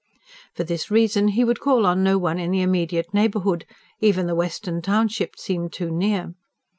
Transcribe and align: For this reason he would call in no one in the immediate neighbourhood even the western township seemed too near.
For 0.55 0.63
this 0.63 0.89
reason 0.89 1.27
he 1.27 1.43
would 1.43 1.59
call 1.59 1.85
in 1.85 2.03
no 2.03 2.17
one 2.17 2.39
in 2.39 2.49
the 2.49 2.63
immediate 2.63 3.13
neighbourhood 3.13 3.67
even 3.99 4.25
the 4.25 4.33
western 4.33 4.81
township 4.81 5.37
seemed 5.37 5.73
too 5.73 5.91
near. 5.91 6.33